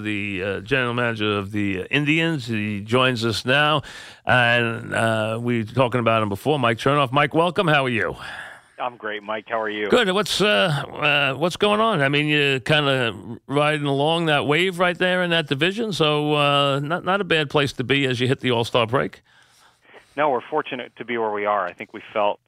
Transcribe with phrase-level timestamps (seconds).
[0.00, 2.46] the uh, general manager of the Indians.
[2.46, 3.82] He joins us now,
[4.26, 6.58] and uh, we were talking about him before.
[6.58, 7.12] Mike Chernoff.
[7.12, 7.68] Mike, welcome.
[7.68, 8.16] How are you?
[8.78, 9.46] I'm great, Mike.
[9.48, 9.88] How are you?
[9.88, 10.10] Good.
[10.10, 12.02] What's uh, uh, what's going on?
[12.02, 16.34] I mean, you're kind of riding along that wave right there in that division, so
[16.34, 19.22] uh, not not a bad place to be as you hit the All Star break.
[20.16, 21.66] No, we're fortunate to be where we are.
[21.66, 22.40] I think we felt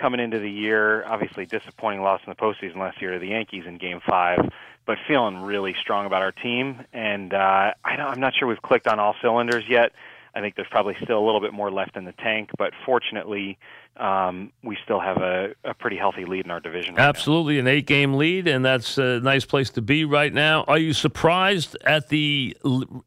[0.00, 3.64] coming into the year, obviously disappointing loss in the postseason last year to the Yankees
[3.66, 4.38] in Game Five,
[4.86, 6.84] but feeling really strong about our team.
[6.92, 9.92] And uh, I don't, I'm not sure we've clicked on all cylinders yet.
[10.34, 13.58] I think there's probably still a little bit more left in the tank, but fortunately,
[13.96, 16.94] um, we still have a, a, pretty healthy lead in our division.
[16.94, 17.60] Right Absolutely, now.
[17.60, 20.62] an eight-game lead, and that's a nice place to be right now.
[20.68, 22.56] Are you surprised at the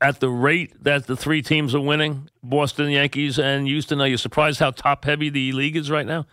[0.01, 2.29] at the rate that the three teams are winning?
[2.43, 4.01] Boston, Yankees, and Houston.
[4.01, 6.25] Are you surprised how top-heavy the league is right now?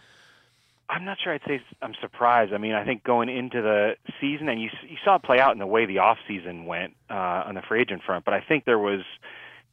[0.90, 2.52] I'm not sure I'd say I'm surprised.
[2.52, 5.52] I mean, I think going into the season, and you you saw it play out
[5.52, 8.40] in the way the off season went uh, on the free agent front, but I
[8.40, 9.02] think there was,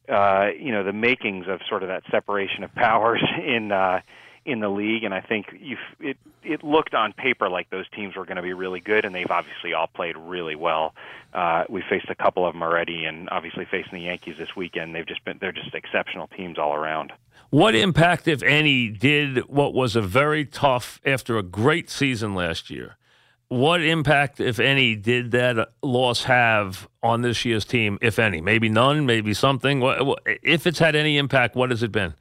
[0.08, 4.00] uh, you know, the makings of sort of that separation of powers in uh,
[4.44, 8.14] in the league, and I think you it it looked on paper like those teams
[8.14, 10.94] were going to be really good, and they've obviously all played really well.
[11.34, 14.94] Uh, we faced a couple of them already, and obviously facing the Yankees this weekend,
[14.94, 17.12] they've just been they're just exceptional teams all around.
[17.50, 22.68] What impact, if any, did what was a very tough after a great season last
[22.68, 22.96] year?
[23.48, 28.42] What impact, if any, did that loss have on this year's team, if any?
[28.42, 29.82] Maybe none, maybe something.
[30.42, 32.12] If it's had any impact, what has it been?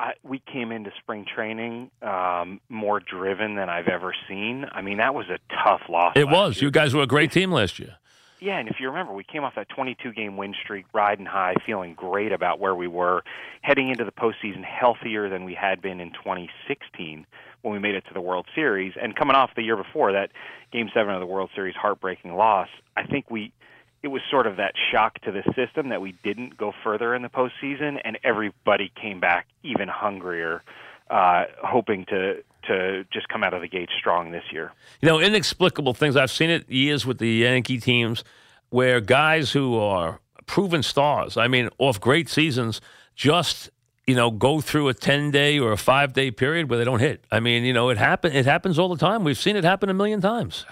[0.00, 4.64] I, we came into spring training um, more driven than I've ever seen.
[4.72, 6.14] I mean, that was a tough loss.
[6.16, 6.56] It was.
[6.56, 6.68] Year.
[6.68, 7.98] You guys were a great team last year.
[8.42, 11.54] Yeah, and if you remember, we came off that 22 game win streak, riding high,
[11.64, 13.22] feeling great about where we were,
[13.60, 17.24] heading into the postseason healthier than we had been in 2016
[17.62, 20.32] when we made it to the World Series, and coming off the year before that
[20.72, 22.66] Game Seven of the World Series heartbreaking loss.
[22.96, 23.52] I think we
[24.02, 27.22] it was sort of that shock to the system that we didn't go further in
[27.22, 30.64] the postseason, and everybody came back even hungrier,
[31.08, 34.72] uh, hoping to to just come out of the gate strong this year.
[35.00, 36.16] You know, inexplicable things.
[36.16, 38.24] I've seen it years with the Yankee teams
[38.70, 42.80] where guys who are proven stars, I mean, off great seasons,
[43.14, 43.70] just
[44.06, 47.00] you know go through a 10 day or a 5 day period where they don't
[47.00, 49.64] hit i mean you know it happen it happens all the time we've seen it
[49.64, 50.64] happen a million times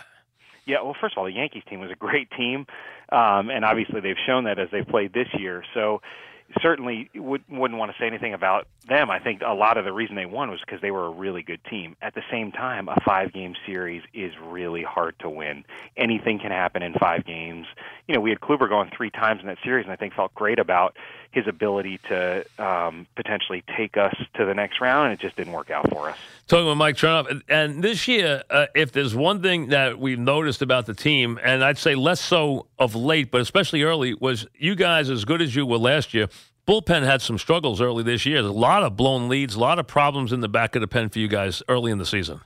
[0.67, 2.67] yeah well first of all the yankees team was a great team
[3.13, 6.01] um, and obviously they've shown that as they've played this year so
[6.61, 9.11] certainly would, wouldn't want to say anything about them.
[9.11, 11.43] I think a lot of the reason they won was because they were a really
[11.43, 11.97] good team.
[12.03, 15.65] At the same time, a five game series is really hard to win.
[15.97, 17.67] Anything can happen in five games.
[18.11, 20.35] You know, we had Kluber going three times in that series, and I think felt
[20.35, 20.97] great about
[21.31, 25.53] his ability to um, potentially take us to the next round, and it just didn't
[25.53, 26.17] work out for us.
[26.49, 30.61] Talking with Mike Chernoff, and this year, uh, if there's one thing that we've noticed
[30.61, 34.75] about the team, and I'd say less so of late, but especially early, was you
[34.75, 36.27] guys as good as you were last year
[36.67, 38.43] bullpen had some struggles early this year.
[38.43, 40.89] There's a lot of blown leads, a lot of problems in the back of the
[40.89, 42.41] pen for you guys early in the season.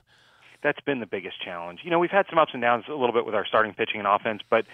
[0.63, 1.81] That's been the biggest challenge.
[1.83, 3.99] You know, we've had some ups and downs a little bit with our starting pitching
[3.99, 4.65] and offense, but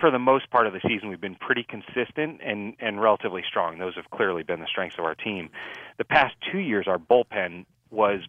[0.00, 3.78] for the most part of the season, we've been pretty consistent and, and relatively strong.
[3.78, 5.50] Those have clearly been the strengths of our team.
[5.98, 8.20] The past two years, our bullpen was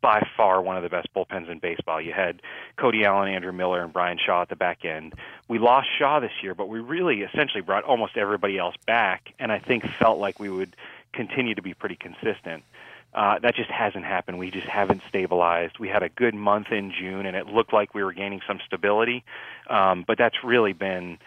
[0.00, 2.00] by far one of the best bullpens in baseball.
[2.00, 2.40] You had
[2.76, 5.14] Cody Allen, Andrew Miller, and Bryan Shaw at the back end.
[5.48, 9.50] We lost Shaw this year, but we really essentially brought almost everybody else back, and
[9.50, 10.76] I think felt like we would
[11.12, 12.62] continue to be pretty consistent.
[13.14, 14.38] Uh, that just hasn't happened.
[14.38, 15.78] We just haven't stabilized.
[15.78, 18.60] We had a good month in June, and it looked like we were gaining some
[18.66, 19.24] stability,
[19.68, 21.18] um, but that's really been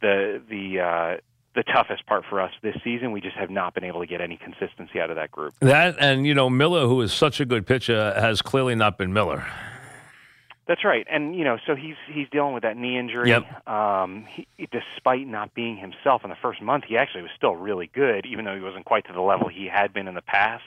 [0.00, 1.16] the the uh,
[1.54, 3.12] the toughest part for us this season.
[3.12, 5.54] We just have not been able to get any consistency out of that group.
[5.60, 9.12] That and you know Miller, who is such a good pitcher, has clearly not been
[9.12, 9.46] Miller.
[10.68, 13.30] That's right, and you know, so he's he's dealing with that knee injury.
[13.30, 13.66] Yep.
[13.66, 17.90] Um, he, despite not being himself in the first month, he actually was still really
[17.94, 20.64] good, even though he wasn't quite to the level he had been in the past.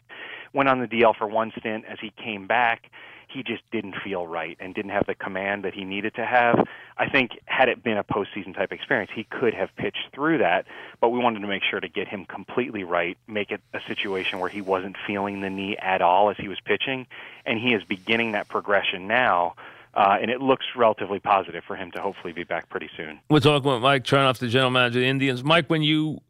[0.53, 1.85] Went on the DL for one stint.
[1.88, 2.89] As he came back,
[3.34, 6.67] he just didn't feel right and didn't have the command that he needed to have.
[6.97, 10.65] I think had it been a postseason type experience, he could have pitched through that,
[11.00, 14.39] but we wanted to make sure to get him completely right, make it a situation
[14.39, 17.07] where he wasn't feeling the knee at all as he was pitching,
[17.45, 19.56] and he is beginning that progression now.
[19.94, 23.19] Uh, and it looks relatively positive for him to hopefully be back pretty soon.
[23.30, 25.44] We're talking with Mike Chernoff, the general manager of the Indians.
[25.44, 26.21] Mike, when you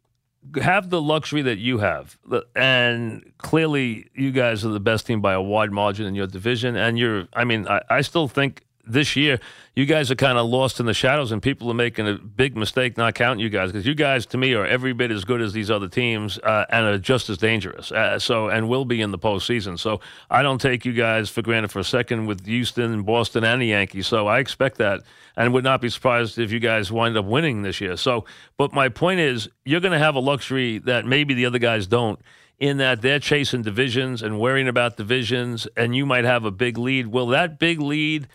[0.60, 2.18] have the luxury that you have,
[2.54, 6.76] and clearly you guys are the best team by a wide margin in your division.
[6.76, 9.38] And you're, I mean, I, I still think this year,
[9.74, 12.56] you guys are kind of lost in the shadows, and people are making a big
[12.56, 15.40] mistake not counting you guys because you guys, to me, are every bit as good
[15.40, 17.92] as these other teams uh, and are just as dangerous.
[17.92, 19.78] Uh, so, and will be in the postseason.
[19.78, 20.00] So,
[20.30, 23.66] I don't take you guys for granted for a second with Houston, Boston, and the
[23.66, 24.06] Yankees.
[24.06, 25.02] So, I expect that,
[25.36, 27.96] and would not be surprised if you guys wind up winning this year.
[27.96, 28.24] So,
[28.56, 31.86] but my point is, you're going to have a luxury that maybe the other guys
[31.86, 32.20] don't
[32.58, 36.78] in that they're chasing divisions and worrying about divisions, and you might have a big
[36.78, 37.08] lead.
[37.08, 38.28] Will that big lead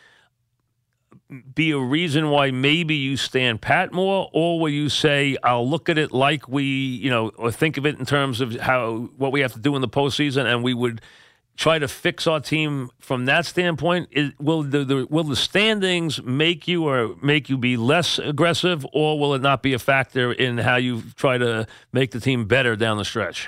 [1.54, 5.90] be a reason why maybe you stand pat more, or will you say I'll look
[5.90, 9.32] at it like we, you know, or think of it in terms of how what
[9.32, 11.02] we have to do in the postseason, and we would
[11.58, 14.08] try to fix our team from that standpoint?
[14.12, 18.86] Is, will the, the, will the standings make you or make you be less aggressive,
[18.94, 22.46] or will it not be a factor in how you try to make the team
[22.46, 23.48] better down the stretch?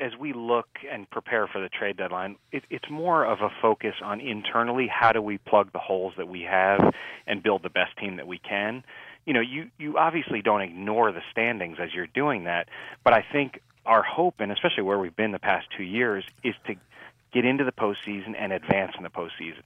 [0.00, 3.94] As we look and prepare for the trade deadline, it, it's more of a focus
[4.02, 6.80] on internally how do we plug the holes that we have
[7.26, 8.82] and build the best team that we can.
[9.26, 12.68] You know, you you obviously don't ignore the standings as you're doing that,
[13.04, 16.54] but I think our hope, and especially where we've been the past two years, is
[16.66, 16.74] to
[17.32, 19.62] get into the postseason and advance in the postseason.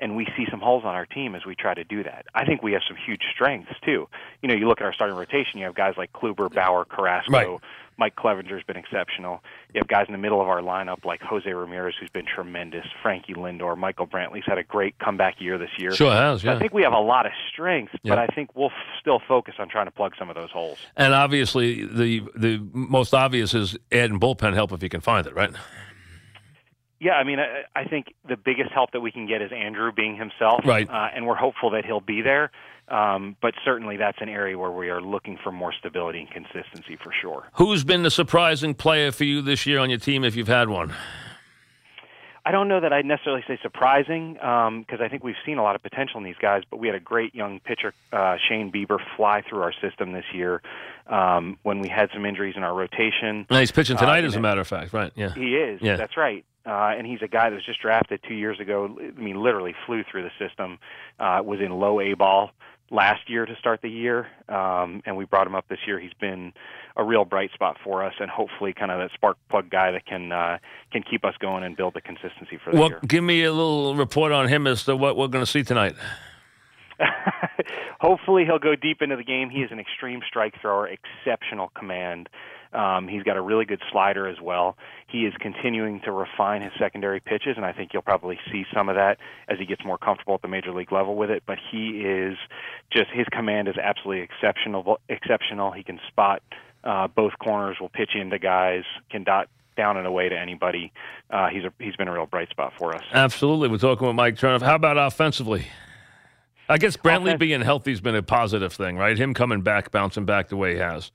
[0.00, 2.26] And we see some holes on our team as we try to do that.
[2.34, 4.08] I think we have some huge strengths too.
[4.42, 5.58] You know, you look at our starting rotation.
[5.58, 7.32] You have guys like Kluber, Bauer, Carrasco.
[7.32, 7.60] Right
[7.98, 9.42] Mike Clevinger's been exceptional.
[9.74, 12.86] You have guys in the middle of our lineup like Jose Ramirez, who's been tremendous.
[13.02, 15.92] Frankie Lindor, Michael Brantley's had a great comeback year this year.
[15.92, 16.44] Sure has.
[16.44, 16.54] Yeah.
[16.54, 18.14] I think we have a lot of strengths, yeah.
[18.14, 20.78] but I think we'll f- still focus on trying to plug some of those holes.
[20.96, 25.34] And obviously, the the most obvious is adding bullpen help if you can find it,
[25.34, 25.50] right?
[27.00, 29.92] Yeah, I mean, I, I think the biggest help that we can get is Andrew
[29.92, 30.88] being himself, right?
[30.88, 32.50] Uh, and we're hopeful that he'll be there.
[32.88, 36.96] Um, but certainly, that's an area where we are looking for more stability and consistency
[36.96, 37.44] for sure.
[37.54, 40.68] Who's been the surprising player for you this year on your team, if you've had
[40.68, 40.94] one?
[42.48, 45.62] I don't know that I'd necessarily say surprising because um, I think we've seen a
[45.62, 46.62] lot of potential in these guys.
[46.70, 50.24] But we had a great young pitcher, uh, Shane Bieber, fly through our system this
[50.32, 50.62] year
[51.08, 53.44] um, when we had some injuries in our rotation.
[53.50, 55.12] And he's pitching tonight, uh, as a matter of fact, right?
[55.14, 55.82] Yeah, he is.
[55.82, 55.96] Yeah.
[55.96, 56.42] that's right.
[56.68, 58.94] Uh, and he's a guy that was just drafted two years ago.
[59.00, 60.78] I mean, literally flew through the system.
[61.18, 62.50] Uh, was in low A ball
[62.90, 65.98] last year to start the year, um, and we brought him up this year.
[65.98, 66.52] He's been
[66.96, 70.04] a real bright spot for us, and hopefully, kind of that spark plug guy that
[70.04, 70.58] can uh,
[70.92, 73.00] can keep us going and build the consistency for the well, year.
[73.06, 75.94] give me a little report on him as to what we're going to see tonight.
[78.00, 79.50] hopefully, he'll go deep into the game.
[79.50, 82.28] He is an extreme strike thrower, exceptional command.
[82.72, 84.76] Um, he's got a really good slider as well.
[85.06, 88.88] He is continuing to refine his secondary pitches, and I think you'll probably see some
[88.88, 89.18] of that
[89.48, 91.44] as he gets more comfortable at the major league level with it.
[91.46, 92.36] But he is
[92.92, 95.00] just his command is absolutely exceptional.
[95.08, 95.72] Exceptional.
[95.72, 96.42] He can spot
[96.84, 100.92] uh, both corners, will pitch into guys, can dot down and away to anybody.
[101.30, 103.02] Uh, he's a, he's been a real bright spot for us.
[103.12, 103.68] Absolutely.
[103.68, 104.60] We're talking with Mike Chernoff.
[104.60, 105.66] How about offensively?
[106.68, 109.16] I guess Brantley Offense- being healthy has been a positive thing, right?
[109.16, 111.12] Him coming back, bouncing back the way he has.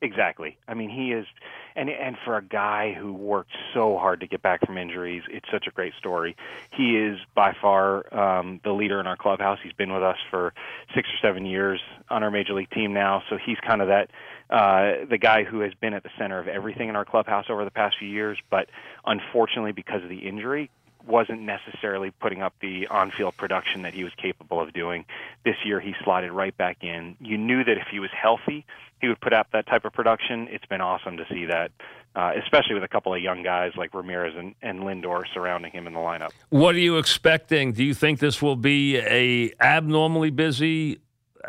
[0.00, 0.56] Exactly.
[0.68, 1.26] I mean, he is,
[1.74, 5.46] and and for a guy who worked so hard to get back from injuries, it's
[5.50, 6.36] such a great story.
[6.70, 9.58] He is by far um, the leader in our clubhouse.
[9.60, 10.54] He's been with us for
[10.94, 11.80] six or seven years
[12.10, 14.10] on our major league team now, so he's kind of that
[14.50, 17.64] uh, the guy who has been at the center of everything in our clubhouse over
[17.64, 18.38] the past few years.
[18.50, 18.68] But
[19.04, 20.70] unfortunately, because of the injury,
[21.08, 25.04] wasn't necessarily putting up the on-field production that he was capable of doing.
[25.44, 27.16] This year, he slotted right back in.
[27.20, 28.66] You knew that if he was healthy,
[29.00, 30.48] he would put up that type of production.
[30.50, 31.70] It's been awesome to see that,
[32.14, 35.86] uh, especially with a couple of young guys like Ramirez and, and Lindor surrounding him
[35.86, 36.30] in the lineup.
[36.50, 37.72] What are you expecting?
[37.72, 41.00] Do you think this will be a abnormally busy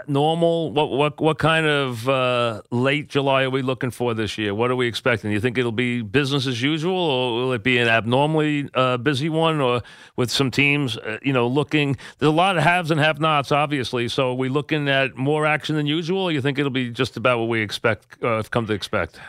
[0.08, 0.72] normal?
[0.72, 4.54] What what what kind of uh, late July are we looking for this year?
[4.54, 5.30] What are we expecting?
[5.30, 8.98] Do you think it'll be business as usual, or will it be an abnormally uh,
[8.98, 9.82] busy one, or
[10.16, 11.98] with some teams, uh, you know, looking?
[12.20, 14.08] There's a lot of haves and have-nots, obviously.
[14.08, 17.18] So are we looking at more action than usual, or you think it'll be just
[17.18, 19.20] about what we expect, uh, come to expect?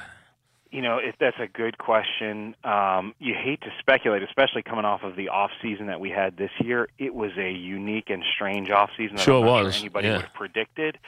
[0.71, 2.55] You know, if that's a good question.
[2.65, 6.37] Um, you hate to speculate, especially coming off of the off season that we had
[6.37, 6.89] this year.
[6.99, 9.75] It was a unique and strange off season that sure was.
[9.75, 10.15] Sure anybody yeah.
[10.15, 10.99] would have predicted.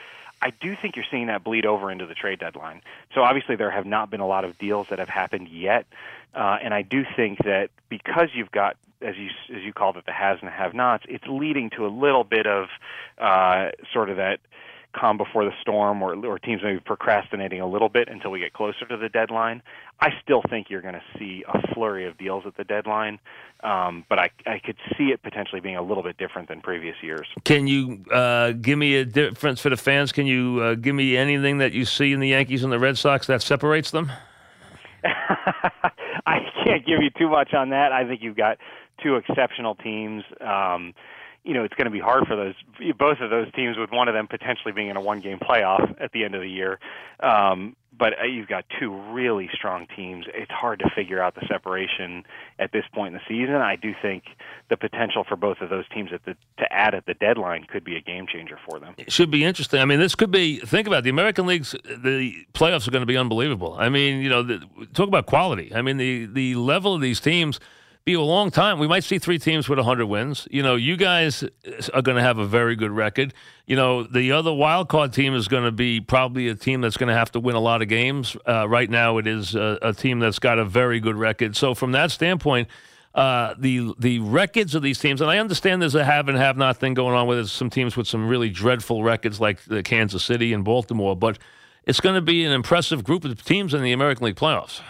[0.41, 2.81] I do think you're seeing that bleed over into the trade deadline.
[3.15, 5.85] So obviously there have not been a lot of deals that have happened yet,
[6.33, 10.05] uh, and I do think that because you've got as you as you called it
[10.05, 12.67] the has and have-nots, it's leading to a little bit of
[13.17, 14.39] uh, sort of that
[14.93, 18.53] calm before the storm or, or teams maybe procrastinating a little bit until we get
[18.53, 19.61] closer to the deadline.
[19.99, 23.19] I still think you're going to see a flurry of deals at the deadline,
[23.63, 26.95] um, but I, I could see it potentially being a little bit different than previous
[27.01, 27.27] years.
[27.43, 30.11] Can you uh, give me a difference for the fans?
[30.11, 32.97] Can you uh, give me anything that you see in the Yankees and the Red
[32.97, 34.11] Sox that separates them?
[36.25, 37.91] I can't give you too much on that.
[37.91, 38.57] I think you've got
[39.01, 40.23] two exceptional teams.
[40.39, 40.93] Um,
[41.43, 42.55] you know, it's going to be hard for those
[42.97, 45.95] both of those teams with one of them potentially being in a one game playoff
[46.01, 46.79] at the end of the year.
[47.19, 50.25] Um, but uh, you've got two really strong teams.
[50.33, 52.23] It's hard to figure out the separation
[52.59, 53.55] at this point in the season.
[53.55, 54.23] I do think
[54.69, 57.83] the potential for both of those teams at the to add at the deadline could
[57.83, 58.95] be a game changer for them.
[58.97, 59.79] It should be interesting.
[59.81, 60.59] I mean, this could be.
[60.59, 61.71] Think about it, the American leagues.
[61.83, 63.75] The playoffs are going to be unbelievable.
[63.77, 65.73] I mean, you know, the, talk about quality.
[65.75, 67.59] I mean, the the level of these teams
[68.05, 68.79] be a long time.
[68.79, 70.45] We might see three teams with 100 wins.
[70.51, 71.43] You know, you guys
[71.93, 73.33] are going to have a very good record.
[73.65, 76.97] You know, the other wild card team is going to be probably a team that's
[76.97, 78.35] going to have to win a lot of games.
[78.45, 81.55] Uh, right now, it is a, a, team that's got a very good record.
[81.55, 82.67] So, from that standpoint,
[83.15, 86.57] uh, the the records of these teams, and I understand there's a have and have
[86.57, 90.25] not thing going on with some teams with some really dreadful records like the Kansas
[90.25, 91.37] City and Baltimore, but
[91.85, 94.81] it's going to be an impressive group of teams in the American League playoffs.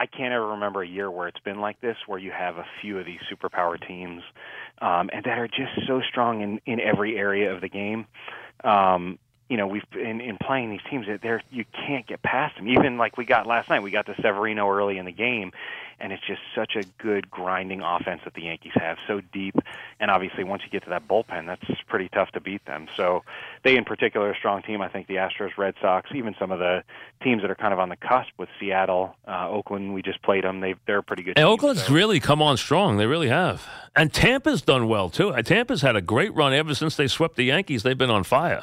[0.00, 2.64] I can't ever remember a year where it's been like this, where you have a
[2.80, 4.22] few of these superpower teams,
[4.80, 8.06] um, and that are just so strong in in every area of the game.
[8.64, 9.18] Um,
[9.50, 12.68] you know, we've in, in playing these teams, there you can't get past them.
[12.68, 15.50] Even like we got last night, we got to Severino early in the game,
[15.98, 19.56] and it's just such a good grinding offense that the Yankees have, so deep.
[19.98, 22.86] And obviously, once you get to that bullpen, that's pretty tough to beat them.
[22.96, 23.24] So
[23.64, 24.80] they, in particular, are a strong team.
[24.82, 26.84] I think the Astros, Red Sox, even some of the
[27.20, 29.94] teams that are kind of on the cusp with Seattle, uh, Oakland.
[29.94, 31.30] We just played them; they they're a pretty good.
[31.30, 31.92] And team, Oakland's so.
[31.92, 32.98] really come on strong.
[32.98, 33.66] They really have.
[33.96, 35.32] And Tampa's done well too.
[35.42, 37.82] Tampa's had a great run ever since they swept the Yankees.
[37.82, 38.62] They've been on fire.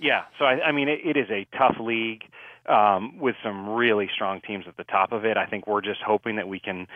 [0.00, 2.22] Yeah, so I, I mean, it, it is a tough league
[2.68, 5.36] um, with some really strong teams at the top of it.
[5.36, 6.86] I think we're just hoping that we can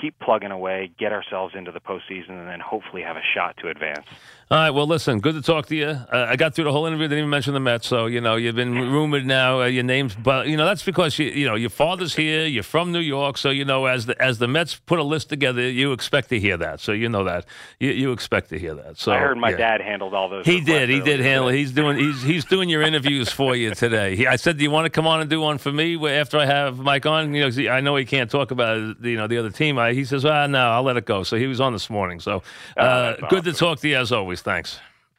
[0.00, 3.68] keep plugging away, get ourselves into the postseason, and then hopefully have a shot to
[3.68, 4.06] advance.
[4.50, 4.70] All right.
[4.70, 5.86] Well, listen, good to talk to you.
[5.86, 7.86] Uh, I got through the whole interview, didn't even mention the Mets.
[7.86, 9.62] So you know, you've been rumored now.
[9.62, 12.46] Uh, your name's, but you know, that's because you, you know your father's here.
[12.46, 15.28] You're from New York, so you know as the as the Mets put a list
[15.28, 16.80] together, you expect to hear that.
[16.80, 17.44] So you know that
[17.78, 18.98] you, you expect to hear that.
[18.98, 19.56] So I heard my yeah.
[19.56, 20.46] dad handled all those.
[20.46, 20.88] He did.
[20.88, 21.48] He did handle.
[21.48, 21.54] it.
[21.54, 21.98] He's doing.
[21.98, 24.16] He's he's doing your interviews for you today.
[24.16, 26.38] He, I said, do you want to come on and do one for me after
[26.38, 27.34] I have Mike on?
[27.34, 29.78] You know, I know he can't talk about you know the other team.
[29.78, 31.22] I, he says, ah, no, I'll let it go.
[31.22, 32.20] So he was on this morning.
[32.20, 32.42] So
[32.76, 33.52] Oh, uh, good awesome.
[33.52, 34.40] to talk to you as always.
[34.42, 34.78] Thanks.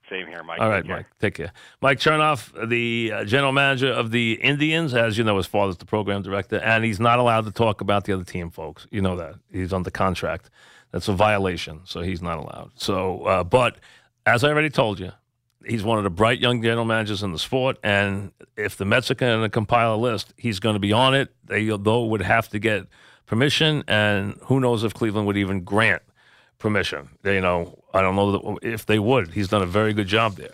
[0.09, 0.59] Same here, Mike.
[0.59, 0.85] All right.
[0.85, 1.05] Mike.
[1.21, 1.53] Take care.
[1.81, 5.85] Mike Chernoff, the uh, general manager of the Indians, as you know, his father's the
[5.85, 8.85] program director, and he's not allowed to talk about the other team, folks.
[8.91, 10.49] You know that he's under contract.
[10.91, 12.71] That's a violation, so he's not allowed.
[12.75, 13.77] So, uh, but
[14.25, 15.13] as I already told you,
[15.65, 19.11] he's one of the bright young general managers in the sport, and if the Mets
[19.11, 21.33] are going to compile a list, he's going to be on it.
[21.45, 22.87] They though would have to get
[23.25, 26.01] permission, and who knows if Cleveland would even grant
[26.57, 27.09] permission.
[27.21, 29.33] They, you know, I don't know if they would.
[29.33, 30.49] He's done a very good job there.